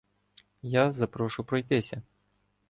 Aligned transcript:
Я 0.63 0.91
запрошу 0.91 1.43
пройтися. 1.43 2.01